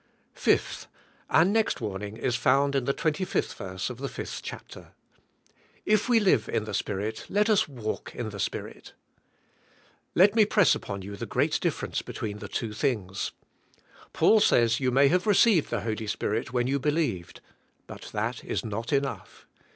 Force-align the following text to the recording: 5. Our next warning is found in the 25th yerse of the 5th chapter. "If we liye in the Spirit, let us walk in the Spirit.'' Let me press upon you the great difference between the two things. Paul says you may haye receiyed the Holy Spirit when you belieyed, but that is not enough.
5. 0.33 0.87
Our 1.29 1.45
next 1.45 1.79
warning 1.79 2.17
is 2.17 2.35
found 2.35 2.73
in 2.73 2.85
the 2.85 2.93
25th 2.95 3.55
yerse 3.59 3.87
of 3.91 3.99
the 3.99 4.07
5th 4.07 4.39
chapter. 4.43 4.93
"If 5.85 6.09
we 6.09 6.19
liye 6.19 6.49
in 6.49 6.63
the 6.63 6.73
Spirit, 6.73 7.27
let 7.29 7.51
us 7.51 7.67
walk 7.67 8.15
in 8.15 8.29
the 8.29 8.39
Spirit.'' 8.39 8.93
Let 10.15 10.33
me 10.33 10.43
press 10.45 10.73
upon 10.73 11.03
you 11.03 11.15
the 11.15 11.27
great 11.27 11.59
difference 11.59 12.01
between 12.01 12.39
the 12.39 12.49
two 12.49 12.73
things. 12.73 13.31
Paul 14.11 14.39
says 14.39 14.79
you 14.79 14.89
may 14.89 15.07
haye 15.07 15.19
receiyed 15.23 15.67
the 15.69 15.81
Holy 15.81 16.07
Spirit 16.07 16.51
when 16.51 16.65
you 16.65 16.79
belieyed, 16.79 17.37
but 17.85 18.09
that 18.11 18.43
is 18.43 18.65
not 18.65 18.91
enough. 18.91 19.45